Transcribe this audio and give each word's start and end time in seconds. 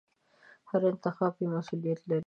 هر 0.69 0.81
انتخاب 0.91 1.33
یو 1.41 1.49
مسوولیت 1.55 1.99
لري. 2.09 2.19